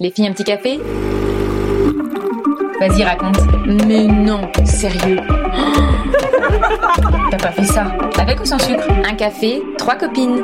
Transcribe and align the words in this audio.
Les 0.00 0.10
filles, 0.10 0.26
un 0.26 0.32
petit 0.32 0.42
café? 0.42 0.80
Vas-y, 2.80 3.04
raconte. 3.04 3.36
Mais 3.86 4.08
non, 4.08 4.40
sérieux. 4.64 5.20
T'as 7.30 7.36
pas 7.36 7.52
fait 7.52 7.62
ça 7.64 7.92
Avec 8.18 8.40
ou 8.40 8.44
sans 8.44 8.58
sucre? 8.58 8.90
Un 8.90 9.14
café, 9.14 9.62
trois 9.78 9.94
copines. 9.94 10.42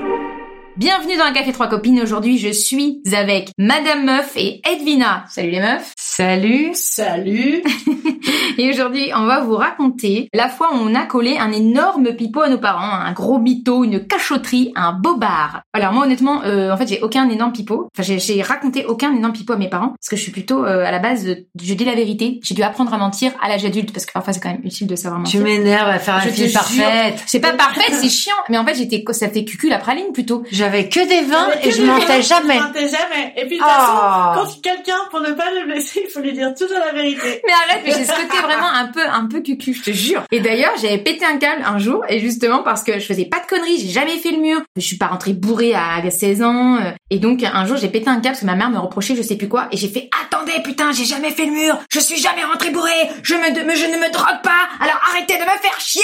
Bienvenue 0.76 1.16
dans 1.16 1.24
un 1.24 1.32
café 1.32 1.50
trois 1.52 1.66
copines. 1.66 2.00
Aujourd'hui, 2.00 2.38
je 2.38 2.50
suis 2.50 3.02
avec 3.12 3.50
Madame 3.58 4.04
Meuf 4.04 4.36
et 4.36 4.60
Edwina. 4.70 5.24
Salut 5.28 5.50
les 5.50 5.60
meufs. 5.60 5.94
Salut. 6.12 6.70
Salut. 6.74 7.62
Et 8.58 8.68
aujourd'hui, 8.68 9.12
on 9.14 9.26
va 9.26 9.40
vous 9.40 9.54
raconter 9.54 10.28
la 10.34 10.48
fois 10.48 10.70
où 10.74 10.76
on 10.76 10.94
a 10.96 11.06
collé 11.06 11.38
un 11.38 11.52
énorme 11.52 12.14
pipeau 12.16 12.40
à 12.42 12.48
nos 12.48 12.58
parents, 12.58 12.90
un 12.92 13.12
gros 13.12 13.38
mytho, 13.38 13.84
une 13.84 14.04
cachotterie, 14.04 14.72
un 14.74 14.92
bobard. 14.92 15.62
Alors 15.72 15.92
moi, 15.92 16.04
honnêtement, 16.06 16.42
euh, 16.42 16.72
en 16.72 16.76
fait, 16.76 16.88
j'ai 16.88 17.00
aucun 17.00 17.28
énorme 17.30 17.52
pipeau. 17.52 17.88
Enfin, 17.94 18.02
j'ai- 18.02 18.18
j'ai 18.18 18.42
raconté 18.42 18.84
aucun 18.86 19.14
énorme 19.14 19.32
pipeau 19.32 19.52
à 19.52 19.56
mes 19.56 19.68
parents 19.70 19.90
parce 19.90 20.08
que 20.10 20.16
je 20.16 20.22
suis 20.22 20.32
plutôt 20.32 20.64
euh, 20.64 20.84
à 20.84 20.90
la 20.90 20.98
base, 20.98 21.26
je 21.62 21.74
dis 21.74 21.84
la 21.84 21.94
vérité. 21.94 22.40
J'ai 22.42 22.56
dû 22.56 22.62
apprendre 22.64 22.92
à 22.92 22.98
mentir 22.98 23.30
à 23.40 23.48
l'âge 23.48 23.64
adulte 23.64 23.92
parce 23.92 24.04
que 24.04 24.12
parfois 24.12 24.32
c'est 24.32 24.40
quand 24.40 24.50
même 24.50 24.62
utile 24.64 24.88
de 24.88 24.96
savoir 24.96 25.22
Tu 25.22 25.38
mentir. 25.38 25.58
m'énerves 25.58 25.88
à 25.90 26.00
faire 26.00 26.20
te 26.24 26.28
fille 26.28 26.52
parfaite. 26.52 27.22
C'est 27.26 27.40
pas 27.40 27.52
parfait, 27.52 27.92
c'est 27.92 28.08
chiant. 28.10 28.34
Mais 28.48 28.58
en 28.58 28.66
fait, 28.66 28.74
j'étais, 28.74 29.04
ça 29.12 29.28
fait 29.28 29.44
cucu 29.44 29.68
la 29.68 29.78
praline 29.78 30.10
plutôt. 30.12 30.42
J'avais 30.50 30.88
que 30.88 31.08
des 31.08 31.24
vins 31.30 31.48
et 31.62 31.70
je 31.70 31.82
mentais 31.84 32.20
jamais. 32.22 32.58
Je 32.58 32.62
mentais 32.64 32.88
jamais. 32.88 33.32
Et 33.36 33.46
puis 33.46 33.58
de 33.58 33.62
toute 33.62 33.70
Oh. 33.70 34.34
façon, 34.34 34.34
quand 34.34 34.60
quelqu'un, 34.60 34.98
pour 35.10 35.20
ne 35.20 35.30
pas 35.34 35.50
le 35.52 35.66
blesser, 35.72 35.99
il 36.04 36.10
faut 36.10 36.20
lui 36.20 36.32
dire 36.32 36.52
toujours 36.54 36.78
la 36.78 36.92
vérité. 36.92 37.42
Mais 37.46 37.52
arrête, 37.52 37.82
mais 37.84 37.92
j'ai 37.92 38.04
ce 38.04 38.42
vraiment 38.42 38.68
un 38.72 38.86
peu, 38.86 39.00
un 39.08 39.26
peu 39.26 39.40
cucu, 39.40 39.74
je 39.74 39.82
te 39.82 39.90
jure. 39.90 40.22
Et 40.30 40.40
d'ailleurs, 40.40 40.72
j'avais 40.80 40.98
pété 40.98 41.24
un 41.24 41.38
câble 41.38 41.62
un 41.64 41.78
jour, 41.78 42.02
et 42.08 42.20
justement 42.20 42.62
parce 42.62 42.82
que 42.82 42.98
je 42.98 43.04
faisais 43.06 43.24
pas 43.26 43.40
de 43.40 43.46
conneries, 43.46 43.78
j'ai 43.80 43.88
jamais 43.90 44.16
fait 44.18 44.30
le 44.32 44.38
mur. 44.38 44.60
Je 44.76 44.82
suis 44.82 44.96
pas 44.96 45.06
rentrée 45.06 45.32
bourrée 45.32 45.74
à 45.74 46.00
16 46.10 46.42
ans. 46.42 46.76
euh, 46.76 46.90
Et 47.10 47.18
donc, 47.18 47.42
un 47.44 47.66
jour, 47.66 47.76
j'ai 47.76 47.88
pété 47.88 48.08
un 48.08 48.14
câble 48.14 48.28
parce 48.28 48.40
que 48.40 48.46
ma 48.46 48.54
mère 48.56 48.70
me 48.70 48.78
reprochait 48.78 49.14
je 49.16 49.22
sais 49.22 49.36
plus 49.36 49.48
quoi, 49.48 49.68
et 49.72 49.76
j'ai 49.76 49.88
fait, 49.88 50.08
attendez, 50.24 50.52
putain, 50.64 50.92
j'ai 50.92 51.04
jamais 51.04 51.30
fait 51.30 51.46
le 51.46 51.52
mur, 51.52 51.78
je 51.92 51.98
suis 52.00 52.16
jamais 52.18 52.44
rentrée 52.44 52.70
bourrée, 52.70 52.90
je 53.22 53.34
me- 53.34 53.40
je 53.74 53.86
ne 53.86 53.96
me 53.98 54.12
drogue 54.12 54.42
pas, 54.42 54.68
alors 54.80 55.00
arrêtez 55.10 55.34
de 55.34 55.40
me 55.42 55.58
faire 55.60 55.80
chier! 55.80 56.00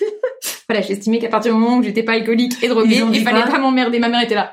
voilà, 0.70 0.86
j'estimais 0.86 1.18
qu'à 1.18 1.28
partir 1.28 1.52
du 1.52 1.58
moment 1.58 1.78
où 1.78 1.82
j'étais 1.82 2.02
pas 2.04 2.12
alcoolique 2.12 2.52
et 2.62 2.68
droguée, 2.68 3.02
il 3.12 3.22
fallait 3.24 3.42
pas 3.42 3.58
m'emmerder. 3.58 3.98
Ma 3.98 4.08
mère 4.08 4.22
était 4.22 4.34
là. 4.36 4.52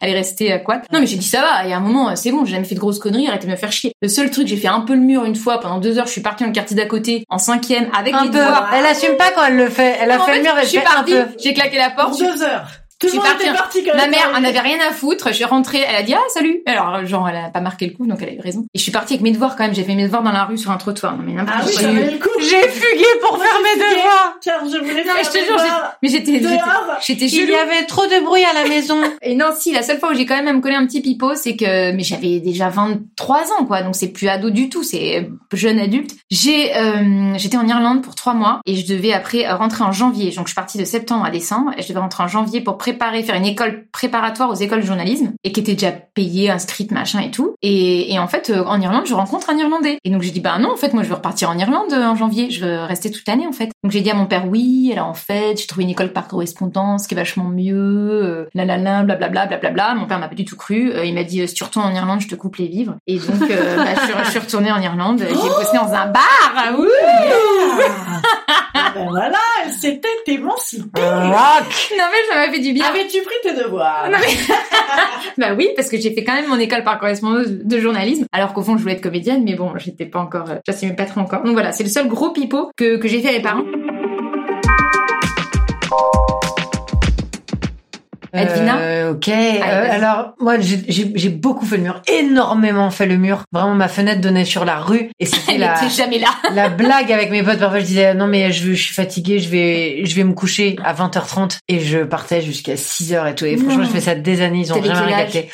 Elle 0.00 0.10
est 0.10 0.14
restée 0.14 0.52
à 0.52 0.58
quoi 0.58 0.76
Non 0.92 0.98
mais 1.00 1.06
j'ai 1.06 1.16
dit 1.16 1.26
ça 1.26 1.40
va, 1.40 1.64
il 1.64 1.70
y 1.70 1.72
a 1.72 1.76
un 1.76 1.80
moment, 1.80 2.08
euh, 2.10 2.12
c'est 2.16 2.30
bon, 2.32 2.44
j'ai 2.44 2.52
jamais 2.52 2.64
fait 2.64 2.74
de 2.74 2.80
grosses 2.80 2.98
conneries, 2.98 3.28
arrêtez 3.28 3.46
de 3.46 3.52
me 3.52 3.56
faire 3.56 3.70
chier. 3.72 3.92
Le 4.02 4.08
seul 4.08 4.30
truc, 4.30 4.46
j'ai 4.48 4.56
fait 4.56 4.68
un 4.68 4.80
peu 4.80 4.94
le 4.94 5.00
mur 5.00 5.24
une 5.24 5.36
fois, 5.36 5.60
pendant 5.60 5.78
deux 5.78 5.98
heures, 5.98 6.06
je 6.06 6.12
suis 6.12 6.20
partie 6.20 6.42
dans 6.42 6.48
le 6.48 6.54
quartier 6.54 6.76
d'à 6.76 6.86
côté, 6.86 7.24
en 7.28 7.38
cinquième, 7.38 7.86
avec 7.96 8.14
Un 8.14 8.24
les 8.24 8.30
peu. 8.30 8.38
devoirs. 8.38 8.70
Elle 8.74 8.86
assume 8.86 9.16
pas 9.16 9.30
quand 9.34 9.44
elle 9.46 9.56
le 9.56 9.68
fait. 9.68 9.94
Elle 10.00 10.10
a 10.10 10.20
En 10.20 10.24
fait 10.26 10.32
fait, 10.32 10.38
le 10.38 10.42
mur, 10.44 10.52
elle 10.58 10.64
je 10.64 10.68
suis 10.70 10.80
partie, 10.80 11.14
j'ai 11.42 11.54
claqué 11.54 11.78
la 11.78 11.90
Pour 11.90 12.06
porte. 12.06 12.18
deux 12.18 12.42
heures. 12.42 12.66
Tout 13.04 13.10
Je 13.10 13.16
le 13.16 13.20
suis 13.22 13.30
monde 13.30 13.40
était 13.40 13.52
partie. 13.52 13.82
parti 13.82 13.84
comme 13.84 13.96
Ma 13.96 14.06
mère 14.08 14.30
en 14.36 14.44
avait 14.44 14.60
rien 14.60 14.78
à 14.88 14.92
foutre, 14.92 15.28
je 15.28 15.34
suis 15.34 15.44
rentrée, 15.44 15.84
elle 15.88 15.96
a 15.96 16.02
dit 16.02 16.14
ah 16.14 16.20
salut. 16.32 16.62
Alors 16.66 17.04
genre 17.06 17.28
elle 17.28 17.36
a 17.36 17.48
pas 17.50 17.60
marqué 17.60 17.86
le 17.86 17.92
coup 17.92 18.06
donc 18.06 18.18
elle 18.22 18.30
a 18.30 18.32
eu 18.32 18.40
raison. 18.40 18.64
Et 18.74 18.78
je 18.78 18.82
suis 18.82 18.92
partie 18.92 19.14
avec 19.14 19.22
mes 19.22 19.30
devoirs 19.32 19.56
quand 19.56 19.64
même, 19.64 19.74
j'ai 19.74 19.84
fait 19.84 19.94
mes 19.94 20.04
devoirs 20.04 20.22
dans 20.22 20.32
la 20.32 20.44
rue 20.44 20.58
sur 20.58 20.70
un 20.70 20.76
trottoir. 20.76 21.16
Non 21.16 21.22
mais 21.26 21.32
n'importe 21.32 21.58
Ah 21.60 21.64
oui, 21.66 22.18
quoi. 22.18 22.18
coup. 22.28 22.38
J'ai 22.40 22.68
fugué 22.68 23.04
pour 23.20 23.38
faire 23.42 23.58
mes 23.62 23.80
devoirs. 23.80 24.36
Car 24.42 24.60
je 24.64 24.78
voulais 24.78 25.04
Non 25.04 25.12
mais 25.16 25.24
je 25.24 25.30
faire 25.30 25.32
te 25.32 25.38
mes 25.38 25.44
jure, 25.46 25.82
mais 26.02 26.08
j'étais 26.08 26.32
j'étais- 27.02 27.26
Il 27.26 27.50
y 27.50 27.54
avait 27.54 27.84
trop 27.86 28.06
de 28.06 28.24
bruit 28.24 28.44
à 28.44 28.52
la 28.54 28.68
maison. 28.68 29.00
Et 29.22 29.34
non, 29.34 29.46
si, 29.56 29.72
la 29.72 29.82
seule 29.82 29.98
fois 29.98 30.10
où 30.12 30.14
j'ai 30.14 30.26
quand 30.26 30.36
même 30.36 30.48
à 30.48 30.52
me 30.52 30.60
coller 30.60 30.74
un 30.74 30.86
petit 30.86 31.00
pipeau, 31.00 31.34
c'est 31.34 31.56
que, 31.56 31.92
mais 31.92 32.02
j'avais 32.02 32.40
déjà 32.40 32.68
23 32.68 33.52
ans, 33.58 33.64
quoi, 33.66 33.82
donc 33.82 33.94
c'est 33.96 34.08
plus 34.08 34.28
ado 34.28 34.50
du 34.50 34.68
tout, 34.68 34.82
c'est 34.82 35.28
jeune 35.52 35.78
adulte. 35.78 36.12
J'ai, 36.30 36.74
euh, 36.76 37.34
j'étais 37.36 37.56
en 37.56 37.66
Irlande 37.66 38.02
pour 38.02 38.14
trois 38.14 38.34
mois 38.34 38.60
et 38.66 38.76
je 38.76 38.86
devais 38.86 39.12
après 39.12 39.50
rentrer 39.52 39.84
en 39.84 39.92
janvier. 39.92 40.30
Donc 40.32 40.46
je 40.46 40.50
suis 40.50 40.54
partie 40.54 40.78
de 40.78 40.84
septembre 40.84 41.24
à 41.24 41.30
décembre 41.30 41.72
et 41.78 41.82
je 41.82 41.88
devais 41.88 42.00
rentrer 42.00 42.22
en 42.22 42.28
janvier 42.28 42.60
pour 42.60 42.76
préparer, 42.78 42.93
faire 42.98 43.36
une 43.36 43.46
école 43.46 43.86
préparatoire 43.92 44.50
aux 44.50 44.54
écoles 44.54 44.80
de 44.80 44.86
journalisme 44.86 45.32
et 45.44 45.52
qui 45.52 45.60
était 45.60 45.74
déjà 45.74 45.92
payée, 45.92 46.50
inscrite, 46.50 46.90
machin 46.90 47.20
et 47.20 47.30
tout. 47.30 47.54
Et, 47.62 48.12
et 48.12 48.18
en 48.18 48.28
fait, 48.28 48.50
euh, 48.50 48.64
en 48.64 48.80
Irlande, 48.80 49.06
je 49.06 49.14
rencontre 49.14 49.50
un 49.50 49.56
Irlandais. 49.58 49.98
Et 50.04 50.10
donc 50.10 50.22
j'ai 50.22 50.30
dit, 50.30 50.40
bah 50.40 50.58
non, 50.58 50.72
en 50.72 50.76
fait, 50.76 50.92
moi 50.92 51.02
je 51.02 51.08
veux 51.08 51.14
repartir 51.14 51.50
en 51.50 51.58
Irlande 51.58 51.92
euh, 51.92 52.06
en 52.06 52.16
janvier, 52.16 52.50
je 52.50 52.64
veux 52.64 52.84
rester 52.84 53.10
toute 53.10 53.26
l'année 53.26 53.46
en 53.46 53.52
fait. 53.52 53.70
Donc 53.82 53.92
j'ai 53.92 54.00
dit 54.00 54.10
à 54.10 54.14
mon 54.14 54.26
père, 54.26 54.46
oui, 54.48 54.90
alors 54.92 55.08
en 55.08 55.14
fait, 55.14 55.58
j'ai 55.60 55.66
trouvé 55.66 55.84
une 55.84 55.90
école 55.90 56.12
par 56.12 56.28
correspondance 56.28 57.06
qui 57.06 57.14
est 57.14 57.16
vachement 57.16 57.44
mieux, 57.44 57.74
euh, 57.76 58.48
la 58.54 58.64
la 58.64 58.78
la, 58.78 59.02
blablabla, 59.02 59.46
blablabla. 59.46 59.94
Mon 59.94 60.06
père 60.06 60.18
m'a 60.18 60.28
pas 60.28 60.34
du 60.34 60.44
tout 60.44 60.56
cru. 60.56 60.92
Il 61.04 61.14
m'a 61.14 61.24
dit, 61.24 61.46
si 61.48 61.54
tu 61.54 61.64
retournes 61.64 61.86
en 61.86 61.94
Irlande, 61.94 62.20
je 62.20 62.28
te 62.28 62.34
coupe 62.34 62.56
les 62.56 62.68
vivres. 62.68 62.96
Et 63.06 63.18
donc, 63.18 63.50
euh, 63.50 63.76
bah, 63.76 63.94
je, 63.94 64.00
suis, 64.00 64.12
je 64.24 64.30
suis 64.30 64.38
retournée 64.38 64.72
en 64.72 64.80
Irlande. 64.80 65.20
J'ai 65.20 65.34
bossé 65.34 65.76
dans 65.76 65.92
un 65.92 66.06
bar. 66.06 66.54
ah 66.56 66.72
oui. 66.78 66.88
Ah 68.76 68.92
ben 68.94 69.06
voilà, 69.08 69.38
elle 69.64 69.70
s'était 69.72 70.08
émancipée. 70.26 71.00
Rock. 71.00 71.90
Non 71.96 72.04
mais 72.10 72.28
ça 72.28 72.34
m'a 72.46 72.52
fait 72.52 72.60
du 72.60 72.72
bien. 72.72 72.84
Avais-tu 72.86 73.22
pris 73.22 73.34
tes 73.42 73.54
devoirs? 73.54 74.08
Non, 74.10 74.18
mais- 74.20 74.54
bah 75.38 75.54
oui, 75.56 75.70
parce 75.76 75.88
que 75.88 75.98
j'ai 75.98 76.12
fait 76.14 76.24
quand 76.24 76.34
même 76.34 76.48
mon 76.48 76.58
école 76.58 76.82
par 76.84 76.98
correspondance 76.98 77.46
de 77.48 77.78
journalisme, 77.80 78.26
alors 78.32 78.52
qu'au 78.52 78.62
fond 78.62 78.76
je 78.76 78.82
voulais 78.82 78.94
être 78.94 79.02
comédienne, 79.02 79.42
mais 79.44 79.54
bon, 79.54 79.72
j'étais 79.76 80.06
pas 80.06 80.20
encore, 80.20 80.50
euh, 80.50 80.56
j'assumais 80.66 80.94
pas 80.94 81.04
trop 81.06 81.20
encore. 81.20 81.42
Donc 81.42 81.52
voilà, 81.54 81.72
c'est 81.72 81.84
le 81.84 81.88
seul 81.90 82.08
gros 82.08 82.30
pipeau 82.30 82.70
que, 82.76 82.96
que 82.96 83.08
j'ai 83.08 83.20
fait 83.20 83.28
à 83.28 83.32
mes 83.32 83.42
parents. 83.42 83.64
Edwina 88.34 88.76
Euh, 88.78 89.12
ok. 89.12 89.28
Euh, 89.28 89.86
alors, 89.90 90.34
moi, 90.40 90.56
j'ai- 90.58 91.28
beaucoup 91.30 91.64
fait 91.66 91.76
le 91.76 91.84
mur, 91.84 92.02
énormément 92.06 92.90
fait 92.90 93.06
le 93.06 93.16
mur. 93.16 93.42
Vraiment, 93.52 93.74
ma 93.74 93.88
fenêtre 93.88 94.20
donnait 94.20 94.44
sur 94.44 94.64
la 94.64 94.76
rue 94.78 95.10
et 95.20 95.26
c'était 95.26 95.58
la, 95.58 95.74
jamais 95.88 96.18
là. 96.18 96.28
la 96.52 96.68
blague 96.68 97.10
avec 97.12 97.30
mes 97.30 97.42
potes. 97.42 97.58
Parfois, 97.58 97.78
je 97.80 97.84
disais 97.84 98.14
non 98.14 98.26
mais 98.26 98.50
je, 98.52 98.72
je 98.72 98.82
suis 98.82 98.94
fatiguée, 98.94 99.38
je 99.38 99.48
vais 99.48 100.04
je 100.04 100.14
vais 100.14 100.24
me 100.24 100.32
coucher 100.34 100.76
à 100.84 100.92
20h30 100.94 101.58
et 101.68 101.80
je 101.80 101.98
partais 102.00 102.40
jusqu'à 102.42 102.74
6h 102.74 103.30
et 103.30 103.34
tout. 103.34 103.44
Et 103.44 103.56
franchement, 103.56 103.78
Non. 103.82 103.84
je 103.84 103.90
fais 103.90 104.00
ça 104.00 104.14
des 104.14 104.40
années, 104.42 104.60
ils 104.60 104.72
ont 104.72 104.82
jamais 104.82 104.98
rien 105.14 105.16
capté. 105.18 105.48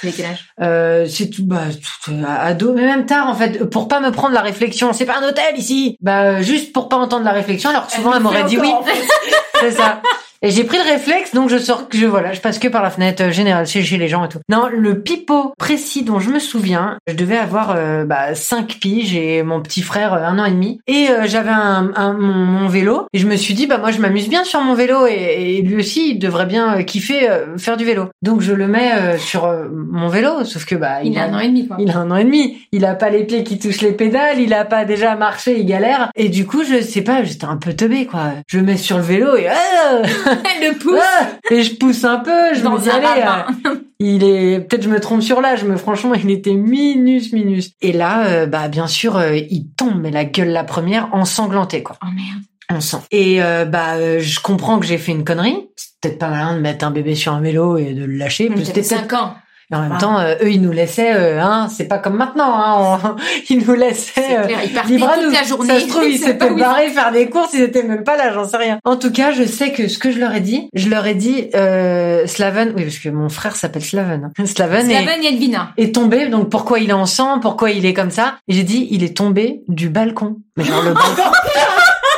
Euh, 0.60 1.06
c'est 1.08 1.28
tout, 1.30 1.44
bah, 1.44 1.62
tout 2.04 2.10
euh, 2.12 2.24
ado, 2.26 2.72
mais 2.74 2.82
même 2.82 3.06
tard 3.06 3.28
en 3.28 3.34
fait, 3.34 3.64
pour 3.70 3.88
pas 3.88 4.00
me 4.00 4.10
prendre 4.10 4.34
la 4.34 4.40
réflexion. 4.42 4.92
C'est 4.92 5.06
pas 5.06 5.18
un 5.22 5.28
hôtel 5.28 5.56
ici. 5.58 5.96
Bah, 6.00 6.40
juste 6.42 6.72
pour 6.72 6.88
pas 6.88 6.96
entendre 6.96 7.24
la 7.24 7.32
réflexion. 7.32 7.70
Alors 7.70 7.86
que 7.86 7.92
souvent, 7.92 8.12
elle, 8.12 8.18
le 8.18 8.22
m'aurait 8.24 8.44
dit 8.44 8.58
oui. 8.58 8.68
encore, 8.68 8.80
en 8.80 8.84
fait. 8.84 9.08
C'est 9.60 9.70
ça. 9.72 10.00
Et 10.42 10.50
j'ai 10.50 10.64
pris 10.64 10.78
le 10.78 10.84
réflexe, 10.90 11.34
donc 11.34 11.50
je 11.50 11.58
sors, 11.58 11.88
que 11.88 11.98
je 11.98 12.06
voilà, 12.06 12.32
je 12.32 12.40
passe 12.40 12.58
que 12.58 12.68
par 12.68 12.82
la 12.82 12.90
fenêtre 12.90 13.22
euh, 13.24 13.30
générale 13.30 13.66
chez, 13.66 13.82
chez 13.82 13.98
les 13.98 14.08
gens 14.08 14.24
et 14.24 14.28
tout. 14.28 14.38
Non, 14.48 14.68
le 14.72 15.02
pipeau 15.02 15.52
précis 15.58 16.02
dont 16.02 16.18
je 16.18 16.30
me 16.30 16.38
souviens, 16.38 16.98
je 17.06 17.14
devais 17.14 17.36
avoir 17.36 17.74
euh, 17.76 18.04
bah, 18.04 18.34
5 18.34 18.66
piges 18.80 19.14
et 19.14 19.42
mon 19.42 19.60
petit 19.60 19.82
frère 19.82 20.14
euh, 20.14 20.24
un 20.24 20.38
an 20.38 20.44
et 20.46 20.50
demi. 20.52 20.80
Et 20.86 21.08
euh, 21.10 21.26
j'avais 21.26 21.50
un, 21.50 21.90
un- 21.94 22.12
mon, 22.14 22.32
mon 22.32 22.68
vélo 22.68 23.06
et 23.12 23.18
je 23.18 23.26
me 23.26 23.36
suis 23.36 23.52
dit 23.54 23.66
bah 23.66 23.78
moi 23.78 23.90
je 23.90 23.98
m'amuse 24.00 24.28
bien 24.28 24.44
sur 24.44 24.60
mon 24.62 24.74
vélo 24.74 25.06
et, 25.06 25.58
et 25.58 25.62
lui 25.62 25.76
aussi 25.76 26.12
il 26.12 26.18
devrait 26.18 26.46
bien 26.46 26.78
euh, 26.78 26.82
kiffer 26.82 27.28
euh, 27.28 27.58
faire 27.58 27.76
du 27.76 27.84
vélo. 27.84 28.08
Donc 28.22 28.40
je 28.40 28.52
le 28.52 28.66
mets 28.66 28.92
euh, 28.94 29.18
sur 29.18 29.44
euh, 29.44 29.66
mon 29.70 30.08
vélo, 30.08 30.44
sauf 30.44 30.64
que 30.64 30.74
bah 30.74 31.02
Il 31.04 31.18
a 31.18 31.24
un 31.24 31.34
an 31.34 31.38
et 31.40 31.48
demi, 31.48 31.68
quoi. 31.68 31.76
il 31.78 31.90
a 31.90 31.98
un 31.98 32.10
an 32.10 32.16
et 32.16 32.24
demi. 32.24 32.58
Il 32.72 32.84
a 32.86 32.94
pas 32.94 33.10
les 33.10 33.24
pieds 33.24 33.44
qui 33.44 33.58
touchent 33.58 33.82
les 33.82 33.92
pédales. 33.92 34.38
Il 34.40 34.54
a 34.54 34.64
pas 34.64 34.84
déjà 34.86 35.16
marché. 35.16 35.58
Il 35.60 35.66
galère. 35.66 36.10
Et 36.16 36.28
du 36.28 36.46
coup, 36.46 36.62
je 36.64 36.80
sais 36.80 37.02
pas, 37.02 37.22
j'étais 37.24 37.44
un 37.44 37.56
peu 37.56 37.74
teubé, 37.74 38.06
quoi. 38.06 38.20
Je 38.46 38.58
me 38.58 38.62
mets 38.64 38.76
sur 38.76 38.96
le 38.96 39.02
vélo 39.02 39.36
et, 39.36 39.46
ah 39.48 40.02
Elle 40.30 40.68
le 40.72 40.78
pousse 40.78 40.98
Ah 41.00 41.28
et 41.50 41.62
je 41.62 41.74
pousse 41.74 42.04
un 42.04 42.18
peu. 42.18 42.54
Je 42.54 42.62
dans 42.62 42.72
me 42.72 42.78
dis, 42.78 42.90
allez, 42.90 43.06
euh, 43.06 43.74
il 43.98 44.24
est, 44.24 44.60
peut-être 44.60 44.82
je 44.82 44.88
me 44.88 45.00
trompe 45.00 45.22
sur 45.22 45.40
l'âge, 45.40 45.64
mais 45.64 45.76
franchement, 45.76 46.14
il 46.14 46.30
était 46.30 46.54
minus, 46.54 47.32
minus. 47.32 47.72
Et 47.82 47.92
là, 47.92 48.26
euh, 48.26 48.46
bah, 48.46 48.68
bien 48.68 48.86
sûr, 48.86 49.16
euh, 49.16 49.36
il 49.36 49.68
tombe, 49.76 50.00
mais 50.00 50.10
la 50.10 50.24
gueule 50.24 50.48
la 50.48 50.64
première, 50.64 51.08
ensanglanté, 51.12 51.82
quoi. 51.82 51.96
Oh 52.02 52.06
merde. 52.14 52.42
On 52.72 52.80
sent. 52.80 52.98
Et 53.10 53.42
euh, 53.42 53.64
bah, 53.64 53.94
euh, 53.96 54.20
je 54.20 54.38
comprends 54.40 54.78
que 54.78 54.86
j'ai 54.86 54.98
fait 54.98 55.12
une 55.12 55.24
connerie. 55.24 55.68
C'est 55.74 55.90
peut-être 56.00 56.18
pas 56.18 56.28
malin 56.28 56.54
de 56.54 56.60
mettre 56.60 56.84
un 56.86 56.92
bébé 56.92 57.14
sur 57.14 57.32
un 57.32 57.40
vélo 57.40 57.76
et 57.76 57.94
de 57.94 58.04
le 58.04 58.14
lâcher. 58.14 58.48
T'avais 58.48 58.64
c'était 58.64 58.82
5 58.82 59.12
ans. 59.14 59.34
Et 59.72 59.74
en 59.76 59.80
même 59.82 59.92
Ah. 59.96 60.00
temps, 60.00 60.18
euh, 60.18 60.34
eux, 60.42 60.50
ils 60.50 60.60
nous 60.60 60.72
laissaient, 60.72 61.14
euh, 61.14 61.40
hein, 61.40 61.68
c'est 61.74 61.84
pas 61.88 61.98
comme 61.98 62.16
maintenant, 62.16 62.52
hein, 62.54 62.98
on- 63.04 63.16
ils 63.50 63.64
nous 63.66 63.74
laissaient 63.74 64.38
euh, 64.38 64.46
clair. 64.46 64.86
Libre 64.86 65.08
à 65.08 65.14
toute 65.14 65.24
nous. 65.26 65.30
la 65.30 65.42
journée. 65.44 65.74
Ça 65.74 65.80
se 65.80 65.88
trouve, 65.88 66.04
ils 66.08 66.18
s'étaient 66.24 66.50
barrés 66.50 66.88
faire 66.88 67.12
des 67.12 67.28
courses, 67.30 67.52
ils 67.54 67.62
étaient 67.62 67.82
même 67.82 68.04
pas 68.04 68.16
là, 68.16 68.32
j'en 68.32 68.44
sais 68.46 68.56
rien. 68.56 68.78
En 68.84 68.96
tout 68.96 69.12
cas, 69.12 69.32
je 69.32 69.44
sais 69.44 69.72
que 69.72 69.88
ce 69.88 69.98
que 69.98 70.10
je 70.10 70.18
leur 70.18 70.34
ai 70.34 70.40
dit, 70.40 70.68
je 70.74 70.88
leur 70.88 71.06
ai 71.06 71.14
dit, 71.14 71.48
euh, 71.54 72.26
Slaven, 72.26 72.72
oui, 72.76 72.84
parce 72.84 72.98
que 72.98 73.08
mon 73.08 73.28
frère 73.28 73.56
s'appelle 73.56 73.84
Slaven. 73.84 74.30
hein. 74.38 74.44
Slaven 74.44 74.90
est, 74.90 75.02
Slaven 75.02 75.22
et 75.24 75.28
Edwina. 75.34 75.70
est 75.76 75.94
tombé, 75.94 76.26
donc 76.28 76.48
pourquoi 76.50 76.78
il 76.80 76.90
est 76.90 76.94
en 76.94 77.06
sang, 77.06 77.38
pourquoi 77.40 77.70
il 77.70 77.86
est 77.86 77.94
comme 77.94 78.10
ça 78.10 78.34
Et 78.48 78.52
j'ai 78.54 78.64
dit, 78.64 78.88
il 78.90 79.02
est 79.04 79.16
tombé 79.16 79.62
du 79.68 79.88
balcon. 79.88 80.36
Mais 80.56 80.64
genre 80.64 80.82
le 80.82 80.92
balcon. 80.94 81.22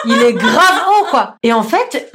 Il 0.04 0.20
est 0.22 0.32
grave 0.32 0.82
haut, 0.88 1.06
quoi. 1.10 1.36
Et 1.42 1.52
en 1.52 1.62
fait, 1.62 2.10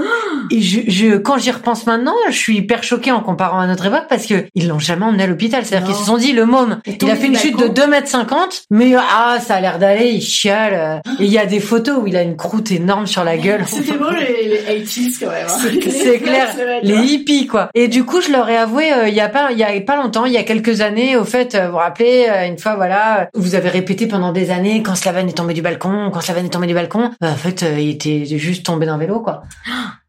et 0.52 0.62
je, 0.62 0.82
je, 0.88 1.18
quand 1.18 1.38
j'y 1.38 1.52
repense 1.52 1.86
maintenant, 1.86 2.16
je 2.30 2.36
suis 2.36 2.58
hyper 2.58 2.84
choquée 2.84 3.12
en 3.12 3.22
comparant 3.22 3.60
à 3.60 3.68
notre 3.68 3.86
époque 3.86 4.06
parce 4.10 4.26
que 4.26 4.46
ils 4.56 4.68
l'ont 4.68 4.80
jamais 4.80 5.06
emmené 5.06 5.24
à 5.24 5.28
l'hôpital. 5.28 5.66
C'est-à-dire 5.66 5.88
qu'ils 5.88 5.96
se 5.98 6.06
sont 6.06 6.18
dit, 6.18 6.34
le 6.34 6.46
môme, 6.46 6.80
Il 6.86 7.10
a 7.10 7.16
fait 7.16 7.28
une 7.28 7.38
chute 7.38 7.54
de 7.56 7.68
balcon. 7.68 7.74
2 7.74 7.88
mètres 7.88 8.08
50, 8.08 8.64
mais 8.72 8.94
ah, 8.96 9.38
ça 9.40 9.56
a 9.56 9.62
l'air 9.62 9.80
d'aller, 9.80 10.10
il 10.10 10.22
chiale. 10.22 11.02
Et 11.20 11.26
il 11.26 11.32
y 11.32 11.38
a 11.38 11.46
des 11.46 11.60
photos 11.60 12.00
où 12.02 12.08
il 12.08 12.16
a 12.18 12.22
une 12.24 12.36
croûte 12.36 12.72
énorme 12.72 13.08
sur 13.08 13.24
la 13.24 13.38
gueule. 13.38 13.64
C'était 13.68 13.98
beau 13.98 14.10
les, 14.10 14.48
les 14.48 14.82
80s 14.84 15.20
quand 15.20 15.32
même. 15.32 15.48
hein. 15.48 15.80
C'est 15.90 16.20
clair, 16.20 16.50
les 16.84 16.96
hippies 16.96 17.48
quoi. 17.48 17.70
Et 17.74 17.88
du 17.88 18.04
coup, 18.04 18.22
je 18.22 18.32
leur 18.32 18.50
ai 18.50 18.58
avoué 18.58 18.92
euh, 18.94 19.08
il 19.08 19.14
y 19.16 19.22
a 19.22 19.30
pas 19.30 19.52
il 19.52 19.58
y 19.58 19.64
a 19.64 19.80
pas 19.82 19.96
longtemps, 19.96 20.26
il 20.26 20.34
y 20.34 20.38
a 20.38 20.44
quelques 20.44 20.82
années, 20.82 21.16
au 21.16 21.24
fait, 21.24 21.56
euh, 21.56 21.66
vous 21.68 21.72
vous 21.74 21.78
rappelez 21.78 22.28
euh, 22.30 22.48
une 22.48 22.58
fois 22.58 22.76
voilà, 22.76 23.30
vous 23.34 23.56
avez 23.56 23.70
répété 23.70 24.08
pendant 24.08 24.32
des 24.32 24.52
années 24.52 24.82
quand 24.84 24.96
Slaven 24.96 25.28
est 25.30 25.34
tombé 25.38 25.54
du 25.54 25.62
balcon, 25.62 26.10
quand 26.12 26.22
Slaven 26.22 26.46
est 26.46 26.50
tombé 26.50 26.68
du 26.68 26.74
balcon, 26.74 27.12
bah, 27.22 27.30
en 27.32 27.36
fait, 27.36 27.64
euh, 27.64 27.77
il 27.80 27.90
était 27.90 28.26
juste 28.26 28.66
tombé 28.66 28.86
d'un 28.86 28.98
vélo 28.98 29.22
quoi. 29.22 29.44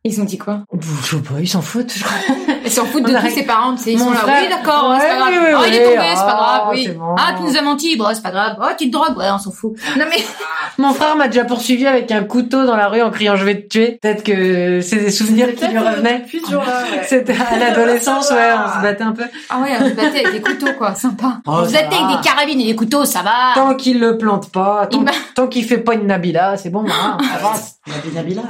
Ils 0.08 0.20
ont 0.22 0.24
dit 0.24 0.38
quoi 0.38 0.60
Je 1.02 1.16
sais 1.16 1.22
pas, 1.22 1.34
ils 1.38 1.46
s'en 1.46 1.60
foutent. 1.60 1.92
je 1.94 2.02
crois. 2.02 2.16
Ils 2.64 2.70
s'en 2.70 2.84
foutent 2.84 3.04
de 3.06 3.12
tous 3.12 3.34
ses 3.34 3.44
parents, 3.44 3.74
ils 3.86 3.98
sont 3.98 4.10
là. 4.10 4.16
frère- 4.18 4.42
Oui, 4.42 4.48
d'accord, 4.50 4.90
Ouais, 4.90 4.96
c'est 5.00 5.08
pas 5.08 5.16
grave. 5.16 5.30
oui, 5.30 5.38
oui, 5.40 5.54
oh, 5.56 5.64
il 5.66 5.74
est 5.74 5.84
tombé, 5.84 6.06
c'est 6.10 6.14
pas 6.16 6.38
ah, 6.38 6.58
grave, 6.64 6.68
oui. 6.74 6.90
Ah, 7.16 7.32
tu 7.36 7.42
nous 7.44 7.56
as 7.56 7.62
menti, 7.62 7.96
bon, 7.96 8.06
c'est 8.12 8.22
pas 8.22 8.30
grave. 8.30 8.56
Oh, 8.60 8.66
tu 8.78 8.90
te 8.90 8.92
drogues, 8.92 9.16
ouais, 9.16 9.30
on 9.32 9.38
s'en 9.38 9.50
fout. 9.52 9.72
Non 9.96 10.04
mais, 10.10 10.22
Mon 10.78 10.92
frère 10.92 11.16
m'a 11.16 11.28
déjà 11.28 11.44
poursuivi 11.44 11.86
avec 11.86 12.10
un 12.10 12.24
couteau 12.24 12.66
dans 12.66 12.76
la 12.76 12.88
rue 12.88 13.00
en 13.00 13.10
criant 13.10 13.36
je 13.36 13.44
vais 13.44 13.62
te 13.62 13.68
tuer. 13.68 13.98
Peut-être 14.02 14.22
que 14.22 14.80
c'est 14.80 14.96
des 14.96 15.10
souvenirs 15.10 15.54
qui 15.54 15.66
lui 15.66 15.78
revenaient. 15.78 16.24
Jour-là, 16.50 16.82
ouais. 16.82 17.02
C'était 17.06 17.34
à 17.34 17.56
l'adolescence, 17.58 18.30
ouais, 18.30 18.50
on 18.52 18.78
se 18.78 18.82
battait 18.82 19.04
un 19.04 19.12
peu. 19.12 19.24
ah 19.50 19.60
ouais, 19.60 19.70
on 19.80 19.84
se 19.88 19.94
battait 19.94 20.26
avec 20.26 20.32
des 20.32 20.42
couteaux, 20.42 20.72
quoi, 20.76 20.94
sympa. 20.94 21.38
Oh, 21.46 21.50
on 21.52 21.66
se 21.66 21.72
battait 21.72 21.96
avec 21.96 22.16
des 22.16 22.28
carabines 22.28 22.60
et 22.60 22.66
des 22.66 22.76
couteaux, 22.76 23.04
ça 23.04 23.22
va. 23.22 23.54
Tant 23.54 23.74
qu'il 23.74 23.98
le 23.98 24.18
plante 24.18 24.50
pas, 24.50 24.88
tant, 25.34 25.46
qu'il 25.46 25.64
fait 25.64 25.78
pas 25.78 25.94
une 25.94 26.06
Nabila, 26.06 26.56
c'est 26.56 26.70
bon. 26.70 26.84
Hein, 26.88 27.18
avance. 27.34 27.76
Nabi 27.86 28.14
Nabila. 28.14 28.42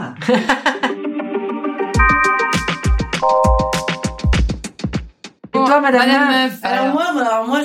Toi, 5.69 5.81
madame, 5.81 6.07
Madame 6.09 6.29
Meuf 6.29 6.53
Meuf, 6.53 6.59
Alors 6.63 6.81
alors. 6.81 6.95
moi, 6.95 7.23
alors 7.27 7.47
moi, 7.49 7.61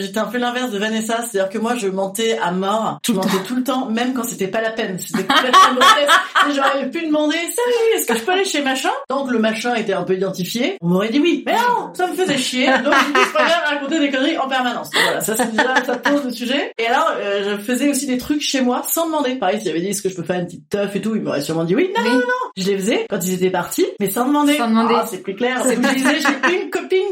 j'étais 0.00 0.18
un 0.18 0.24
peu 0.26 0.38
l'inverse 0.38 0.70
de 0.70 0.78
Vanessa, 0.78 1.18
c'est-à-dire 1.22 1.48
que 1.50 1.58
moi, 1.58 1.74
je 1.76 1.88
mentais 1.88 2.38
à 2.42 2.50
mort. 2.52 2.98
Je 3.06 3.12
mentais 3.12 3.42
tout 3.46 3.56
le 3.56 3.62
temps, 3.64 3.86
même 3.86 4.12
quand 4.14 4.24
c'était 4.24 4.48
pas 4.48 4.60
la 4.60 4.70
peine. 4.70 4.98
C'était 4.98 5.24
complètement 5.24 5.86
J'aurais 6.54 6.90
pu 6.90 7.06
demander, 7.06 7.36
salut, 7.36 7.96
est-ce 7.96 8.06
que 8.06 8.18
je 8.18 8.22
peux 8.22 8.32
aller 8.32 8.44
chez 8.44 8.62
machin? 8.62 8.90
Tant 9.08 9.24
que 9.26 9.32
le 9.32 9.38
machin 9.38 9.74
était 9.74 9.92
un 9.94 10.02
peu 10.02 10.14
identifié, 10.14 10.76
on 10.82 10.88
m'aurait 10.88 11.08
dit 11.08 11.18
oui. 11.20 11.42
Mais 11.46 11.54
non, 11.54 11.92
ça 11.94 12.06
me 12.06 12.14
faisait 12.14 12.36
chier. 12.36 12.66
Donc 12.66 12.92
je 13.14 13.32
préfère 13.32 13.62
raconter 13.66 13.98
des 13.98 14.10
conneries 14.10 14.36
en 14.38 14.48
permanence. 14.48 14.90
Voilà, 14.92 15.20
ça 15.20 15.36
c'est 15.36 15.50
déjà, 15.50 15.82
ça 15.84 15.96
pose 15.96 16.24
le 16.24 16.32
sujet. 16.32 16.72
Et 16.78 16.86
alors, 16.86 17.12
euh, 17.18 17.56
je 17.56 17.62
faisais 17.62 17.88
aussi 17.88 18.06
des 18.06 18.18
trucs 18.18 18.42
chez 18.42 18.60
moi 18.60 18.82
sans 18.88 19.06
demander. 19.06 19.36
Pareil, 19.36 19.60
s'il 19.60 19.70
avait 19.70 19.80
dit, 19.80 19.88
est-ce 19.88 20.02
que 20.02 20.08
je 20.10 20.14
peux 20.16 20.22
faire 20.22 20.38
une 20.38 20.46
petite 20.46 20.68
teuf? 20.68 20.94
et 20.94 21.00
tout, 21.00 21.16
ils 21.16 21.22
m'auraient 21.22 21.40
sûrement 21.40 21.64
dit 21.64 21.74
oui. 21.74 21.90
Non, 21.96 22.02
Oui. 22.04 22.10
non, 22.10 22.18
non. 22.18 22.50
Je 22.56 22.66
les 22.70 22.76
faisais 22.78 23.06
quand 23.08 23.18
ils 23.24 23.34
étaient 23.34 23.50
partis, 23.50 23.86
mais 24.00 24.10
sans 24.10 24.26
demander. 24.26 24.56
Sans 24.56 24.68
demander. 24.68 24.94
Ah, 24.96 25.06
c'est 25.10 25.22
plus 25.22 25.34
clair. 25.34 25.60
C'est 25.64 25.76
que 25.76 25.88
je 25.88 25.94
disais, 25.94 26.18
j'ai 26.48 26.62
une 26.62 26.70
copine 26.70 27.03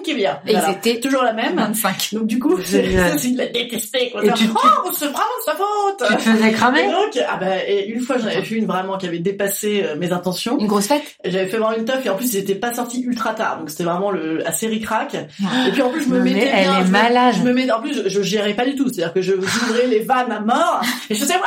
Et 0.47 0.53
ils 0.53 0.71
étaient 0.73 1.01
toujours 1.01 1.23
la 1.23 1.33
même. 1.33 1.57
25. 1.57 2.09
Donc 2.13 2.27
du 2.27 2.39
coup, 2.39 2.59
c'est 2.65 2.85
il 3.25 3.37
l'a 3.37 3.47
détesté. 3.47 4.11
Quoi. 4.11 4.25
Et 4.25 4.33
tu- 4.33 4.45
oh, 4.55 4.91
c'est 4.93 5.07
vraiment 5.07 5.17
de 5.39 5.45
sa 5.45 5.53
faute. 5.53 6.09
Tu 6.09 6.17
te 6.17 6.21
faisais 6.23 6.49
Et 6.49 6.53
cramer 6.53 6.85
donc, 6.85 7.19
ah 7.29 7.37
bah, 7.39 7.47
et 7.67 7.87
une 7.89 8.01
fois, 8.01 8.19
j'en 8.19 8.27
avais 8.27 8.43
fait 8.43 8.55
une 8.57 8.67
vraiment 8.67 8.99
qui 8.99 9.07
avait 9.07 9.19
dépassé 9.19 9.83
euh, 9.85 9.97
mes 9.97 10.13
intentions. 10.13 10.59
Une 10.59 10.67
grosse 10.67 10.87
fête 10.87 11.03
J'avais 11.25 11.47
fait 11.49 11.57
vraiment 11.59 11.77
une 11.77 11.85
teuf 11.85 12.05
et 12.05 12.09
en 12.11 12.17
plus, 12.17 12.33
ils 12.35 12.39
étaient 12.39 12.55
pas 12.55 12.73
sortis 12.75 13.03
ultra 13.03 13.35
tard, 13.35 13.59
donc 13.59 13.71
c'était 13.71 13.85
vraiment 13.85 14.11
le 14.11 14.47
assez 14.47 14.67
ricrac. 14.67 15.15
Et 15.15 15.71
puis 15.73 15.83
en 15.83 15.91
plus, 15.91 16.05
je 16.05 16.09
me 16.09 16.21
mettais 16.21 16.51
elle 16.53 16.63
bien. 16.65 16.79
est 16.81 16.83
je 16.83 16.87
me- 16.87 16.93
malade. 16.93 17.35
Je 17.39 17.43
me 17.43 17.53
mettais, 17.53 17.73
en 17.73 17.81
plus, 17.81 17.95
je, 18.05 18.09
je 18.09 18.23
gérais 18.23 18.55
pas 18.55 18.65
du 18.65 18.75
tout, 18.75 18.89
c'est-à-dire 18.89 19.13
que 19.13 19.23
je 19.23 19.33
j'ouvrais 19.41 19.87
les 19.87 20.01
vannes 20.01 20.33
à 20.33 20.41
mort 20.41 20.81
et 21.11 21.15
je 21.15 21.21
faisais 21.21 21.35
Wouah 21.35 21.47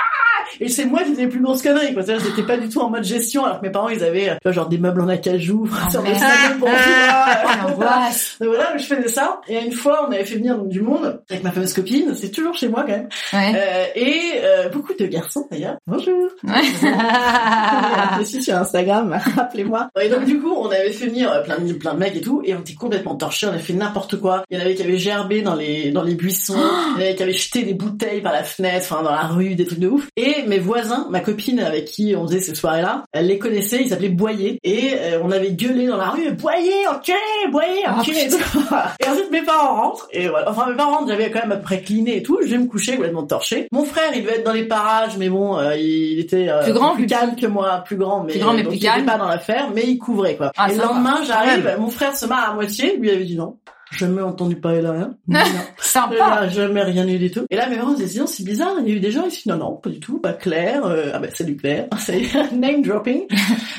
et 0.60 0.70
c'est 0.70 0.86
moi 0.86 1.00
qui 1.04 1.12
faisais 1.12 1.24
les 1.24 1.28
plus 1.30 1.42
grosses 1.42 1.62
conneries. 1.62 1.94
Quoi. 1.94 2.04
C'est-à-dire, 2.04 2.26
j'étais 2.26 2.44
pas 2.48 2.58
du 2.58 2.70
tout 2.70 2.80
en 2.82 2.90
mode 2.90 3.04
gestion, 3.04 3.46
alors 3.46 3.60
que 3.60 3.66
mes 3.66 3.72
parents, 3.72 3.90
ils 3.90 4.04
avaient 4.04 4.38
vois, 4.44 4.52
genre 4.52 4.68
des 4.68 4.78
meubles 4.78 5.02
en 5.02 5.08
acajou, 5.10 5.70
sur 5.92 6.02
des 6.02 6.10
merde. 6.10 6.20
salons 6.22 6.60
pour 6.60 6.70
Ah, 6.72 7.44
l'angoisse. 7.68 8.36
Donc 8.40 8.50
voilà, 8.50 8.78
je 8.78 8.84
faisais 8.84 9.08
ça. 9.08 9.42
Et 9.48 9.60
une 9.60 9.72
fois, 9.72 10.06
on 10.08 10.12
avait 10.12 10.26
fait 10.26 10.36
venir 10.36 10.58
donc, 10.58 10.70
du 10.70 10.82
monde 10.82 11.22
avec 11.30 11.44
ma 11.44 11.52
fameuse 11.52 11.74
copine. 11.74 12.14
C'est 12.16 12.32
toujours 12.32 12.56
chez 12.56 12.68
moi 12.68 12.82
quand 12.82 12.94
même. 12.94 13.10
Ouais. 13.34 13.54
Euh, 13.56 13.86
et 13.96 14.22
euh, 14.44 14.70
beaucoup 14.70 14.94
de 14.98 15.06
garçons 15.06 15.48
d'ailleurs. 15.52 15.78
Bonjour. 15.88 16.30
Ah. 16.48 18.18
Je 18.20 18.24
suis 18.26 18.44
sur 18.44 18.56
Instagram, 18.56 19.20
rappelez-moi. 19.36 19.90
Et 20.02 20.10
donc 20.10 20.26
du 20.26 20.40
coup, 20.40 20.54
on 20.56 20.68
avait 20.70 20.92
fait 20.92 21.08
venir 21.08 21.32
euh, 21.32 21.42
plein 21.42 21.58
de 21.60 21.74
plein 21.74 21.94
de 21.94 22.00
mecs 22.00 22.16
et 22.16 22.22
tout, 22.22 22.42
et 22.46 22.54
on 22.56 22.60
était 22.60 22.74
complètement 22.74 23.16
torchés. 23.16 23.48
On 23.48 23.54
a 23.54 23.60
fait 23.60 23.74
n'importe 23.74 24.20
quoi. 24.20 24.44
Il 24.50 24.58
y 24.58 24.62
en 24.62 24.64
avait 24.66 24.76
qui 24.76 24.84
avaient 24.84 24.98
gerbé 24.98 25.42
dans 25.42 25.56
les 25.56 25.92
dans 25.92 26.04
les 26.04 26.16
buissons. 26.16 26.56
Il 26.98 27.02
y 27.02 27.04
en 27.04 27.06
avait 27.06 27.16
qui 27.16 27.24
avaient 27.24 27.34
jeté 27.34 27.64
des 27.64 27.74
bouteilles 27.74 28.22
par 28.22 28.34
la 28.34 28.44
fenêtre, 28.44 28.88
enfin 28.90 29.04
dans 29.04 29.12
la 29.12 29.24
rue, 29.24 29.56
des 29.56 29.66
trucs 29.66 29.80
de 29.80 29.88
ouf. 29.88 30.08
Et 30.16 30.44
mes 30.48 30.60
voisins, 30.60 31.08
ma 31.10 31.20
copine 31.20 31.60
avec 31.60 31.86
qui 31.86 32.16
on 32.16 32.28
faisait 32.28 32.42
ces 32.42 32.56
soirées-là, 32.56 33.06
elle 33.12 33.28
les 33.28 33.40
connaissait. 33.40 33.82
Ils 33.82 33.90
s'appelaient 33.90 34.10
Boyer. 34.10 34.60
Et 34.64 34.94
euh, 34.94 35.20
on 35.24 35.32
avait 35.32 35.52
gueulé 35.52 35.88
dans 35.88 35.98
la 35.98 36.10
rue, 36.10 36.32
Boyer, 36.32 36.88
enculé, 36.88 37.18
Boyer, 37.52 37.84
Ah, 37.86 38.00
enculé. 38.00 38.20
et, 39.00 39.10
ensuite 39.10 39.32
mes 39.32 39.42
parents 39.44 39.82
rentrent. 39.82 40.08
Et 40.12 40.28
voilà. 40.28 40.50
Enfin 40.50 40.70
mes 40.70 40.76
parents 40.76 40.98
rentrent, 40.98 41.08
j'avais 41.10 41.32
quand 41.32 41.42
même 41.42 41.52
à 41.52 41.58
peu 41.58 41.64
près 41.64 41.82
cleané 41.82 42.18
et 42.18 42.24
tout. 42.24 42.40
Je 42.44 42.48
vais 42.50 42.58
me 42.58 42.68
coucher 42.68 42.96
complètement 42.96 43.24
torché. 43.24 43.68
Mon 43.72 43.86
frère, 43.86 44.12
il 44.14 44.24
devait 44.24 44.36
être 44.38 44.46
dans 44.46 44.54
les 44.54 44.66
parages, 44.66 45.18
mais 45.18 45.30
bon, 45.30 45.58
euh, 45.58 45.76
il 45.76 46.20
était 46.20 46.50
euh, 46.50 46.64
Plus 46.64 46.74
grand, 46.74 46.94
plus 46.94 47.06
plus 47.06 47.08
calme 47.08 47.36
que 47.36 47.48
moi, 47.48 47.84
plus 47.86 47.98
grand, 47.98 48.24
mais, 48.24 48.34
Plus 48.34 48.42
grand, 48.42 48.54
mais 48.54 48.64
donc 48.64 48.72
plus 48.72 48.78
il 48.78 48.86
était 48.86 48.94
calme. 48.94 49.06
pas 49.06 49.18
dans 49.18 49.28
l'affaire, 49.28 49.70
mais 49.74 49.84
il 49.86 49.98
couvrait 49.98 50.36
quoi. 50.36 50.52
Ah, 50.58 50.72
et 50.72 50.76
le 50.76 50.82
lendemain, 50.82 51.20
j'arrive, 51.26 51.76
mon 51.80 51.90
frère 51.90 52.16
se 52.16 52.26
marre 52.26 52.52
à 52.52 52.54
moitié, 52.54 52.98
lui 52.98 53.12
avait 53.12 53.24
dit 53.26 53.36
non. 53.36 53.58
Jamais 53.98 54.22
entendu 54.22 54.56
parler 54.58 54.82
de 54.82 54.88
rien. 54.88 55.16
Non. 55.28 55.40
Sympa. 55.80 56.16
Là, 56.16 56.48
jamais 56.50 56.84
rien 56.84 57.08
eu 57.08 57.18
du 57.18 57.32
tout. 57.32 57.46
Et 57.50 57.56
là, 57.56 57.68
mes 57.70 57.78
parents 57.78 57.94
disaient, 57.94 58.08
dis 58.08 58.18
donc, 58.20 58.28
c'est 58.30 58.44
bizarre, 58.44 58.74
il 58.82 58.90
y 58.90 58.92
a 58.94 58.96
eu 58.96 59.00
des 59.00 59.12
gens 59.12 59.26
ici. 59.26 59.48
Non, 59.48 59.58
non, 59.58 59.76
pas 59.76 59.90
du 59.90 60.00
tout. 60.00 60.20
Bah, 60.22 60.34
Claire, 60.34 60.86
euh, 60.86 61.12
ah 61.14 61.20
bah, 61.20 61.28
salut 61.34 61.56
Claire. 61.56 61.88
C'est 62.00 62.22
name 62.54 62.82
dropping. 62.82 63.28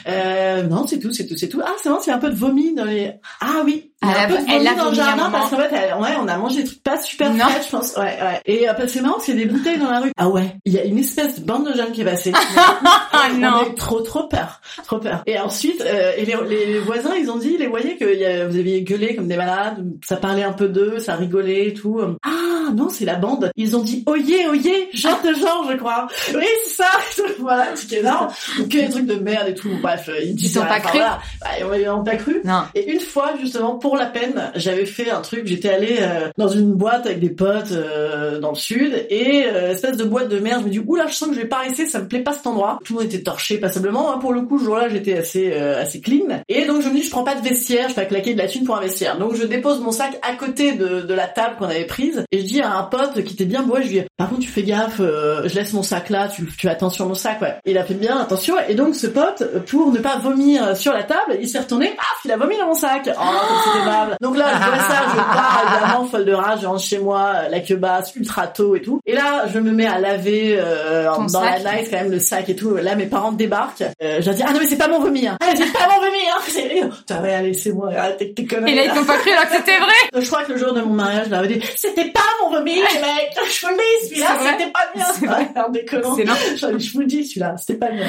Euh, 0.09 0.63
non, 0.63 0.87
c'est 0.87 0.99
tout, 0.99 1.13
c'est 1.13 1.27
tout, 1.27 1.37
c'est 1.37 1.49
tout. 1.49 1.61
Ah, 1.65 1.73
c'est 1.83 1.89
y 1.89 2.11
a 2.13 2.17
un 2.17 2.19
peu 2.19 2.31
de 2.31 2.35
vomi 2.37 2.75
dans 2.75 2.85
les... 2.85 3.13
Ah 3.41 3.63
oui. 3.65 3.91
Il 4.03 4.09
y 4.09 4.13
a 4.13 4.15
Elle 4.15 4.21
un 4.21 4.25
a- 4.25 4.27
peu 4.29 4.35
de 4.45 4.51
elle 4.51 4.57
vomi 4.59 4.69
a 4.69 4.75
dans 4.75 4.89
le 4.91 4.95
jardin 4.95 5.31
parce 5.31 5.51
qu'en 5.51 5.57
fait, 5.57 5.71
elle- 5.73 6.01
ouais, 6.01 6.11
on 6.23 6.29
a 6.29 6.37
mangé 6.39 6.63
des 6.63 6.69
trucs 6.69 6.83
pas 6.83 7.01
super 7.03 7.35
frais, 7.35 7.61
je 7.65 7.71
pense. 7.71 7.97
Ouais, 7.97 8.03
ouais. 8.05 8.41
Et 8.47 8.69
euh, 8.69 8.73
c'est 8.87 9.01
marrant 9.01 9.15
parce 9.15 9.25
qu'il 9.25 9.39
y 9.39 9.43
a 9.43 9.47
des 9.47 9.51
bouteilles 9.51 9.79
dans 9.79 9.91
la 9.91 10.01
rue. 10.01 10.13
Ah 10.17 10.29
ouais. 10.29 10.57
Il 10.65 10.73
y 10.73 10.79
a 10.79 10.85
une 10.85 10.99
espèce 10.99 11.41
de 11.41 11.45
bande 11.47 11.69
de 11.69 11.75
jeunes 11.77 11.93
qui 11.93 12.03
est 12.03 12.05
passée. 12.05 12.33
Ah 12.35 13.29
On 13.33 13.39
non. 13.39 13.49
a 13.49 13.69
eu 13.69 13.75
trop 13.75 14.01
trop 14.01 14.25
peur, 14.29 14.61
trop 14.85 14.99
peur. 14.99 15.23
Et 15.27 15.39
ensuite, 15.39 15.81
euh, 15.81 16.13
et 16.17 16.25
les, 16.25 16.37
les 16.49 16.79
voisins, 16.81 17.15
ils 17.19 17.31
ont 17.31 17.37
dit, 17.39 17.57
les 17.59 17.67
voyaient 17.67 17.97
que 17.97 18.05
y 18.17 18.25
a- 18.25 18.47
vous 18.47 18.57
aviez 18.57 18.83
gueulé 18.83 19.17
comme 19.17 19.29
des 19.29 19.37
malades, 19.37 19.85
ça 20.07 20.17
parlait 20.17 20.45
un 20.45 20.53
peu 20.53 20.69
d'eux, 20.69 21.01
ça 21.01 21.17
rigolait 21.17 21.67
et 21.67 21.75
tout. 21.75 22.01
Ah 22.23 22.56
non, 22.75 22.89
c'est 22.89 23.05
la 23.05 23.17
bande. 23.17 23.51
Ils 23.57 23.77
ont 23.77 23.83
dit 23.83 24.03
oyez, 24.07 24.47
oyez, 24.49 24.89
genre 24.93 25.21
de 25.23 25.33
genre, 25.35 25.67
je 25.71 25.77
crois. 25.77 26.07
Oui, 26.35 26.45
c'est 26.65 26.83
ça. 26.83 26.91
voilà, 27.39 27.69
c'est 27.75 27.97
énorme. 27.97 28.29
Donc 28.59 28.69
que 28.69 28.79
des 28.79 28.89
trucs 28.89 29.07
de 29.07 29.15
merde 29.15 29.49
et 29.49 29.55
tout. 29.55 29.71
Bref, 29.83 30.11
ils 30.23 30.35
disent 30.35 30.55
t'ont 30.55 30.61
pas 30.61 30.81
cru 30.81 30.99
Voilà. 30.99 31.21
Bah, 31.41 31.79
ils 31.79 31.87
m'ont 31.87 32.05
pas 32.05 32.17
cru. 32.17 32.41
Non. 32.45 32.63
Et 32.75 32.93
une 32.93 33.01
fois, 33.01 33.35
justement, 33.41 33.77
pour 33.77 33.97
la 33.97 34.07
peine, 34.07 34.51
j'avais 34.55 34.87
fait 34.87 35.11
un 35.11 35.21
truc. 35.21 35.47
J'étais 35.47 35.71
allée 35.71 35.99
euh, 36.01 36.29
dans 36.37 36.49
une 36.49 36.75
boîte 36.75 37.07
avec 37.07 37.21
des 37.21 37.31
potes 37.31 37.73
euh, 37.73 38.39
dans 38.39 38.51
le 38.51 38.57
sud 38.57 39.07
et 39.11 39.47
euh, 39.47 39.73
espèce 39.73 39.97
de 39.97 40.05
boîte 40.05 40.29
de 40.29 40.39
merde. 40.39 40.63
Je 40.63 40.67
me 40.67 40.71
dis 40.71 40.79
oula, 40.79 41.07
je 41.07 41.15
sens 41.15 41.29
que 41.29 41.35
je 41.35 41.41
vais 41.41 41.49
pas 41.49 41.59
rester. 41.59 41.87
Ça 41.87 42.01
me 42.01 42.09
plaît 42.09 42.21
pas 42.21 42.33
cet 42.33 42.47
endroit. 42.47 42.79
Tout 42.85 42.95
le 42.95 43.01
monde 43.01 43.13
était 43.13 43.23
torché 43.23 43.59
passablement. 43.59 44.13
Hein, 44.13 44.19
pour 44.19 44.33
le 44.33 44.43
coup, 44.43 44.59
ce 44.59 44.65
jour-là, 44.65 44.89
j'étais 44.89 45.19
assez 45.19 45.53
euh, 45.53 45.81
assez 45.81 46.01
clean. 46.01 46.43
Et 46.49 46.65
donc 46.65 46.83
je 46.83 46.89
me 46.89 46.95
dis, 46.95 47.03
je 47.03 47.11
prends 47.11 47.25
pas 47.25 47.35
de 47.35 47.43
vestiaire. 47.43 47.89
Je 47.89 47.95
vais 47.95 48.07
claquer 48.07 48.35
de 48.35 48.39
la 48.39 48.49
thune 48.49 48.65
pour 48.65 48.77
un 48.77 48.81
vestiaire. 48.81 49.19
Donc 49.19 49.35
je 49.35 49.45
dépose 49.45 49.81
mon 49.81 49.93
sac 49.93 50.19
à 50.23 50.35
côté 50.35 50.73
de, 50.73 51.03
de 51.03 51.15
la 51.15 51.27
table 51.27 51.57
qu'on 51.59 51.67
avait 51.67 51.87
prise 51.87 52.25
et 52.33 52.41
je 52.41 52.45
dis 52.45 52.56
à 52.61 52.77
un 52.77 52.83
pote 52.83 53.23
qui 53.25 53.35
était 53.35 53.45
bien 53.45 53.63
bourré, 53.63 53.83
je 53.83 53.89
lui 53.89 54.01
dis 54.01 54.07
par 54.17 54.29
contre 54.29 54.43
tu 54.43 54.49
fais 54.49 54.63
gaffe, 54.63 55.01
euh, 55.01 55.49
je 55.49 55.55
laisse 55.55 55.73
mon 55.73 55.83
sac 55.83 56.11
là, 56.11 56.29
tu, 56.29 56.47
tu 56.57 56.69
attention 56.69 57.05
à 57.05 57.09
mon 57.09 57.15
sac. 57.15 57.41
Ouais. 57.41 57.57
Il 57.65 57.79
a 57.79 57.85
fait 57.85 57.95
bien 57.95 58.19
attention. 58.19 58.55
Et 58.69 58.75
donc 58.75 58.95
ce 58.95 59.07
pote, 59.07 59.43
pour 59.67 59.93
ne 59.93 59.99
pas 59.99 60.19
vomir 60.19 60.77
sur 60.77 60.93
la 60.93 61.03
table, 61.03 61.37
il 61.41 61.49
s'est 61.49 61.59
retourné, 61.59 61.89
paf, 61.97 62.21
il 62.25 62.33
a 62.33 62.37
vomi 62.37 62.57
dans 62.57 62.67
mon 62.67 62.75
sac. 62.75 63.09
Oh, 63.09 63.23
c'est 63.65 63.81
aimable. 63.81 64.17
Donc 64.21 64.37
là, 64.37 64.47
je 64.55 64.67
vois 64.67 64.79
ça, 64.79 65.03
je 65.11 65.17
pars 65.17 65.65
évidemment 65.67 66.05
folle 66.07 66.25
de 66.25 66.33
rage, 66.33 66.61
je 66.63 66.67
rentre 66.67 66.83
chez 66.83 66.99
moi, 66.99 67.33
euh, 67.35 67.49
la 67.49 67.61
queue 67.61 67.77
basse, 67.77 68.15
ultra 68.17 68.47
tôt 68.47 68.77
et 68.77 68.83
tout. 68.83 69.01
Et 69.07 69.15
là, 69.15 69.47
je 69.53 69.59
me 69.59 69.73
mets 69.73 69.87
à 69.87 69.99
laver 69.99 70.57
euh, 70.59 71.05
dans 71.05 71.29
sac. 71.29 71.63
la 71.63 71.73
night 71.73 71.91
quand 71.91 71.99
même 71.99 72.11
le 72.11 72.19
sac 72.19 72.49
et 72.49 72.57
tout. 72.57 72.77
Là, 72.77 72.95
mes 72.95 73.07
parents 73.07 73.33
débarquent. 73.33 73.85
Euh, 74.03 74.21
je 74.21 74.27
leur 74.27 74.35
dis 74.35 74.43
ah 74.47 74.53
non 74.53 74.59
mais 74.61 74.67
c'est 74.67 74.77
pas 74.77 74.89
mon 74.89 75.01
vomi. 75.01 75.27
Hein. 75.27 75.37
Ah 75.41 75.47
c'est 75.55 75.73
pas 75.73 75.89
mon 75.89 76.01
vomi. 76.01 76.19
Hein. 76.29 76.41
C'est. 76.49 76.89
Putain, 76.89 77.23
ouais, 77.23 77.35
allez 77.35 77.55
c'est 77.55 77.73
moi. 77.73 77.93
Tes 78.19 78.33
conneries. 78.47 78.73
Et 78.73 78.75
là, 78.75 78.85
ils 78.85 78.93
t'ont 78.93 79.05
pas 79.05 79.19
cru 79.19 79.31
alors 79.31 79.45
que 79.45 79.57
c'était 79.57 79.79
vrai. 79.79 79.95
Donc, 80.13 80.23
Je 80.23 80.29
crois 80.29 80.45
que 80.45 80.53
le 80.53 80.59
jour 80.59 80.73
de 80.73 80.81
mon 80.81 80.95
mariage, 80.95 81.27
je 81.27 81.31
leur 81.31 81.41
avais 81.41 81.55
dit 81.55 81.61
c'était 81.77 82.11
pas 82.11 82.21
mon 82.43 82.46
mecs. 82.51 83.37
Je 83.51 83.67
vous 83.67 83.73
le 83.73 83.77
dis, 83.77 84.09
celui-là, 84.09 84.37
vrai 84.39 84.51
c'était 84.59 84.71
pas 84.71 84.81
bien. 84.95 85.05
C'est 85.15 85.27
vrai. 85.27 85.49
En 85.57 85.69
déconnant. 85.71 86.15
C'est 86.17 86.25
non. 86.25 86.35
Je, 86.79 86.93
vous 86.93 87.01
le 87.01 87.07
dis, 87.07 87.27
celui-là, 87.27 87.55
c'était 87.59 87.79
pas 87.79 87.91
bien. 87.91 88.07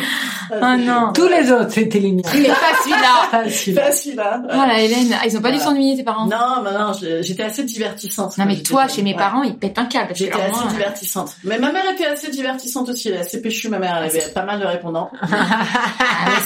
Ah 0.61 0.77
non. 0.77 1.13
Tous 1.13 1.27
les 1.27 1.51
autres, 1.51 1.71
c'était 1.71 1.99
les 1.99 2.11
miens. 2.11 2.21
Mais 2.35 2.47
pas 2.47 2.55
celui-là. 2.83 3.29
Ah, 3.31 3.49
celui-là. 3.49 3.81
Pas 3.81 3.91
celui-là. 3.91 4.41
Oh 4.45 4.55
la 4.67 4.79
Hélène, 4.79 5.15
Ah, 5.19 5.25
ils 5.25 5.37
ont 5.37 5.41
pas 5.41 5.51
dû 5.51 5.57
Voilà. 5.57 5.71
s'ennuyer 5.71 5.95
tes 5.97 6.03
parents. 6.03 6.25
Non, 6.25 6.61
mais 6.63 6.71
non, 6.71 6.91
j'étais 7.21 7.43
assez 7.43 7.63
divertissante. 7.63 8.37
Non 8.37 8.45
mais 8.45 8.61
toi, 8.61 8.87
chez 8.87 9.01
mes 9.01 9.11
Ouais. 9.11 9.17
parents, 9.17 9.43
ils 9.43 9.57
pètent 9.57 9.77
un 9.79 9.85
câble. 9.85 10.13
J'étais 10.15 10.33
assez 10.39 10.51
moi, 10.51 10.71
divertissante. 10.71 11.35
Mais 11.43 11.57
ma 11.59 11.71
mère 11.71 11.83
était 11.93 12.05
assez 12.05 12.29
divertissante 12.29 12.89
aussi. 12.89 13.09
Elle 13.09 13.15
est 13.15 13.19
assez 13.19 13.41
péchue, 13.41 13.69
ma 13.69 13.79
mère. 13.79 13.97
Elle 13.97 14.09
avait 14.09 14.31
pas 14.33 14.43
mal 14.43 14.59
de 14.59 14.65
répondants. 14.65 15.09
ah, 15.21 15.65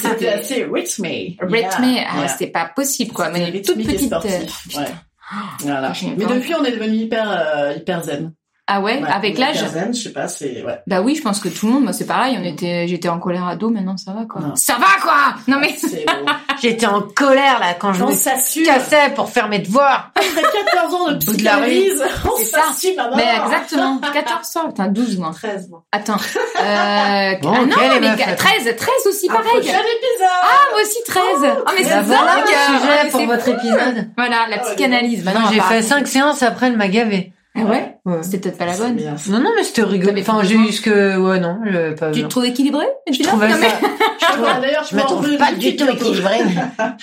c'était 0.01 0.29
assez 0.29 0.63
rythmé. 0.71 1.37
rythmé. 1.41 1.93
Yeah. 1.93 2.07
Ah, 2.11 2.17
Yeah. 2.21 2.27
C'était 2.27 2.51
pas 2.51 2.65
possible 2.75 3.11
quoi. 3.13 3.29
Mais 3.29 3.61
toute 3.61 3.77
petite. 3.77 4.13
Voilà. 5.59 5.93
J'ai 5.93 6.15
Mais 6.15 6.25
depuis, 6.25 6.53
on 6.55 6.63
est 6.63 6.71
devenu 6.71 6.95
hyper, 6.95 7.29
euh, 7.29 7.73
hyper 7.73 8.03
zen. 8.03 8.33
Ah 8.73 8.79
ouais, 8.81 9.01
Ouais, 9.01 9.09
avec 9.09 9.37
l'âge. 9.37 9.57
Je 9.91 9.91
sais 9.99 10.11
pas, 10.13 10.27
c'est, 10.27 10.63
ouais. 10.63 10.79
Bah 10.87 11.01
oui, 11.01 11.15
je 11.15 11.21
pense 11.21 11.39
que 11.39 11.49
tout 11.49 11.65
le 11.67 11.73
monde, 11.73 11.83
moi 11.83 11.93
c'est 11.93 12.05
pareil, 12.05 12.37
on 12.39 12.43
était, 12.45 12.87
j'étais 12.87 13.09
en 13.09 13.19
colère 13.19 13.45
ado, 13.47 13.69
maintenant 13.69 13.97
ça 13.97 14.11
va 14.13 14.25
quoi. 14.25 14.41
Non. 14.41 14.55
Ça 14.55 14.75
va 14.75 15.01
quoi 15.01 15.35
Non 15.47 15.57
mais 15.59 15.75
C'est 15.77 16.05
beau. 16.05 16.31
J'étais 16.61 16.85
en 16.85 17.01
colère 17.01 17.59
là 17.59 17.73
quand 17.77 17.93
je 17.93 18.03
me 18.03 18.65
cassais 18.65 19.09
pour 19.15 19.29
faire 19.29 19.47
mes 19.49 19.59
devoirs. 19.59 20.11
Après 20.15 20.41
14 20.71 20.93
ans 20.95 21.11
de 21.11 21.25
bout 21.25 21.35
de 21.35 21.43
la 21.43 21.57
rue. 21.57 21.61
psychanalyse, 21.69 22.03
on 22.25 22.37
C'est 22.37 22.45
s'assume 22.45 22.99
à 22.99 23.09
mais 23.15 23.25
exactement, 23.43 23.99
14 24.13 24.57
ans, 24.57 24.67
putain 24.69 24.87
12 24.87 25.17
moi. 25.17 25.31
13, 25.33 25.69
moi. 25.69 25.83
Attends. 25.91 26.17
Euh, 26.61 27.31
Bon, 27.41 27.53
ah 27.53 27.65
non, 27.65 27.75
mais 27.93 27.99
meufs, 27.99 28.21
attends. 28.21 28.35
13, 28.35 28.75
13 28.75 28.89
aussi 29.07 29.29
Un 29.29 29.33
pareil. 29.33 29.49
prochain 29.51 29.67
épisode. 29.79 30.41
Ah 30.43 30.65
moi 30.71 30.81
aussi 30.81 30.97
13. 31.07 31.23
Ah 31.65 31.71
mais 31.77 31.83
c'est 31.83 31.89
Bah, 31.89 32.01
voilà 32.03 32.35
dingue. 32.35 32.45
le 32.45 32.53
Ah, 32.55 32.79
sujet 32.79 33.03
mais 33.03 33.09
pour 33.09 33.19
c'est 33.19 33.25
votre 33.25 33.47
épisode. 33.49 34.09
Voilà, 34.17 34.37
la 34.49 34.55
Ah, 34.57 34.59
psychanalyse. 34.59 35.23
On 35.27 35.49
j'ai 35.51 35.59
fait 35.59 35.75
pas- 35.77 35.81
cinq 35.81 36.07
séances 36.07 36.43
après 36.43 36.67
elle 36.67 36.77
m'a 36.77 36.87
gavé. 36.87 37.33
Ah 37.53 37.63
ouais? 37.63 37.97
Ouais. 38.05 38.23
C'était 38.23 38.39
peut-être 38.39 38.57
pas 38.57 38.65
la 38.65 38.77
bonne. 38.77 38.95
Non, 39.27 39.39
non, 39.39 39.51
mais 39.55 39.63
c'était 39.63 39.83
rigolo. 39.83 40.13
Enfin, 40.19 40.41
j'ai 40.43 40.55
eu 40.55 40.71
ce 40.71 40.79
que, 40.81 41.17
ouais, 41.17 41.39
non, 41.39 41.59
je, 41.65 41.93
pas, 41.93 42.11
Tu 42.11 42.23
te 42.23 42.27
trouves 42.27 42.45
équilibré 42.45 42.85
je 43.11 43.21
trouvais 43.23 43.49
ça, 43.49 43.57
D'ailleurs, 44.61 44.85
je 44.89 44.95
me 44.95 45.01
trouve 45.01 45.37
pas 45.37 45.53
du 45.53 45.75
tout 45.75 45.89
équilibré. 45.89 46.39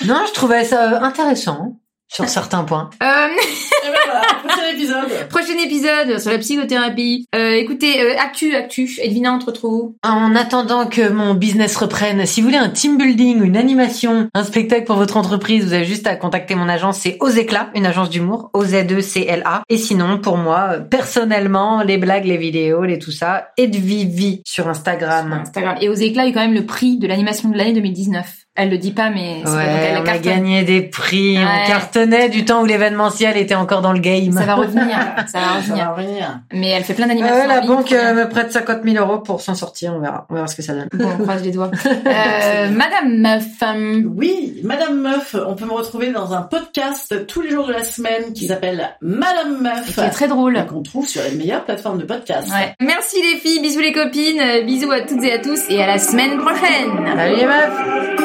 non, 0.06 0.22
je 0.26 0.32
trouvais 0.32 0.64
ça 0.64 0.94
euh, 0.94 1.00
intéressant 1.00 1.76
sur 2.08 2.28
certains 2.28 2.64
points. 2.64 2.90
Euh, 3.02 3.06
Et 3.06 3.90
ben 3.90 3.98
voilà, 4.04 4.22
prochain 4.42 4.68
épisode. 4.72 5.28
prochain 5.28 5.58
épisode 5.58 6.18
sur 6.18 6.30
la 6.30 6.38
psychothérapie. 6.38 7.26
Euh, 7.34 7.52
écoutez, 7.52 8.02
euh, 8.02 8.14
actu, 8.18 8.54
actu. 8.54 8.90
Edwina, 9.00 9.32
on 9.34 9.38
te 9.38 9.46
retrouve 9.46 9.92
En 10.02 10.34
attendant 10.34 10.86
que 10.86 11.08
mon 11.08 11.34
business 11.34 11.76
reprenne, 11.76 12.26
si 12.26 12.40
vous 12.40 12.48
voulez 12.48 12.58
un 12.58 12.68
team 12.68 12.98
building, 12.98 13.42
une 13.42 13.56
animation, 13.56 14.28
un 14.34 14.44
spectacle 14.44 14.84
pour 14.84 14.96
votre 14.96 15.16
entreprise, 15.16 15.64
vous 15.64 15.72
avez 15.72 15.84
juste 15.84 16.06
à 16.06 16.16
contacter 16.16 16.54
mon 16.54 16.68
agence, 16.68 16.98
c'est 16.98 17.16
Ozecla, 17.20 17.70
une 17.74 17.86
agence 17.86 18.10
d'humour, 18.10 18.50
O-Z-E-C-L-A. 18.52 19.62
Et 19.68 19.78
sinon, 19.78 20.18
pour 20.18 20.36
moi, 20.36 20.68
euh, 20.72 20.80
personnellement, 20.80 21.82
les 21.82 21.98
blagues, 21.98 22.24
les 22.24 22.36
vidéos, 22.36 22.82
les 22.84 22.98
tout 22.98 23.12
ça, 23.12 23.48
Edvivi 23.56 24.42
sur 24.44 24.68
Instagram. 24.68 25.32
Instagram. 25.32 25.76
Et 25.80 25.88
aux 25.88 25.94
éclats, 25.94 26.24
il 26.24 26.28
y 26.28 26.30
a 26.30 26.34
quand 26.34 26.46
même 26.46 26.54
le 26.54 26.66
prix 26.66 26.98
de 26.98 27.06
l'animation 27.06 27.48
de 27.48 27.56
l'année 27.56 27.72
2019. 27.74 28.26
Elle 28.60 28.70
le 28.70 28.78
dit 28.78 28.90
pas, 28.90 29.08
mais 29.10 29.42
c'est 29.44 29.50
Ouais, 29.52 29.64
elle 29.66 30.02
on 30.02 30.06
a 30.06 30.18
gagné 30.18 30.64
des 30.64 30.82
prix, 30.82 31.38
Ouais. 31.38 31.44
on 31.64 31.68
cartonnait 31.68 32.28
du 32.28 32.44
temps 32.44 32.60
où 32.62 32.66
l'événementiel 32.66 33.36
était 33.36 33.54
encore 33.54 33.80
dans 33.82 33.92
le 33.92 34.00
game. 34.00 34.32
Ça 34.32 34.44
va 34.44 34.56
revenir, 34.56 34.84
ça 35.32 35.38
va 35.38 35.46
Ça 35.46 35.52
revenir. 35.56 35.84
va 35.84 35.90
revenir. 35.94 36.40
Mais 36.52 36.70
elle 36.70 36.82
fait 36.84 36.94
plein 36.94 37.06
d'animations. 37.06 37.36
Ouais, 37.36 37.44
en 37.44 37.48
la 37.48 37.60
ligne, 37.60 37.68
banque 37.68 37.92
euh, 37.92 38.14
me 38.14 38.28
prête 38.28 38.52
50 38.52 38.78
000 38.84 38.96
euros 39.04 39.18
pour 39.20 39.40
s'en 39.40 39.54
sortir, 39.54 39.94
on 39.96 40.00
verra. 40.00 40.26
On 40.28 40.34
verra 40.34 40.46
ce 40.48 40.56
que 40.56 40.62
ça 40.62 40.74
donne. 40.74 40.88
Bon, 40.92 41.08
on 41.18 41.22
croise 41.22 41.42
les 41.44 41.52
doigts. 41.52 41.70
Euh, 42.08 42.68
Madame 42.70 43.18
Meuf, 43.20 43.44
euh, 43.62 44.02
Oui, 44.16 44.60
Madame 44.64 44.98
Meuf, 45.00 45.36
on 45.46 45.54
peut 45.54 45.64
me 45.66 45.72
retrouver 45.72 46.10
dans 46.10 46.32
un 46.32 46.42
podcast 46.42 47.26
tous 47.26 47.42
les 47.42 47.50
jours 47.50 47.66
de 47.66 47.72
la 47.72 47.84
semaine 47.84 48.32
qui 48.34 48.46
s'appelle 48.48 48.88
Madame 49.02 49.60
Meuf. 49.62 49.94
qui 49.94 50.00
est 50.00 50.10
très 50.10 50.26
drôle. 50.28 50.56
et 50.56 50.66
qu'on 50.66 50.82
trouve 50.82 51.06
sur 51.06 51.22
les 51.22 51.36
meilleures 51.36 51.64
plateformes 51.64 51.98
de 51.98 52.04
podcast. 52.04 52.48
Ouais. 52.50 52.74
Merci 52.80 53.16
les 53.22 53.38
filles, 53.38 53.60
bisous 53.60 53.80
les 53.80 53.92
copines, 53.92 54.40
euh, 54.40 54.62
bisous 54.64 54.90
à 54.90 55.00
toutes 55.02 55.22
et 55.22 55.32
à 55.32 55.38
tous 55.38 55.60
et 55.68 55.82
à 55.82 55.86
la 55.86 55.98
semaine 55.98 56.38
prochaine. 56.38 56.90
Salut 57.16 57.36
les 57.36 57.46
meufs 57.46 58.17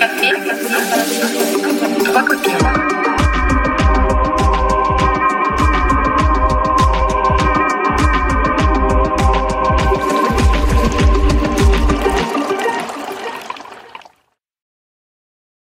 Un 0.00 0.06
café 0.06 0.30
Trois 2.04 2.22
copines. 2.22 2.99